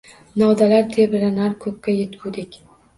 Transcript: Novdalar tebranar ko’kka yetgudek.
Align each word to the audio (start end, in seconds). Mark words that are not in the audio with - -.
Novdalar 0.43 0.89
tebranar 0.97 1.57
ko’kka 1.67 1.99
yetgudek. 2.03 2.63